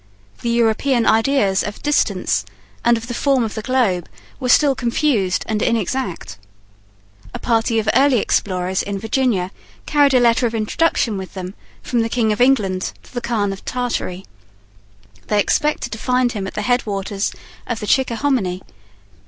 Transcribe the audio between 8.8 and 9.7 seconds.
in Virginia